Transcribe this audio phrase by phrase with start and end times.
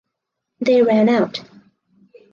[0.59, 1.43] They "ran" out.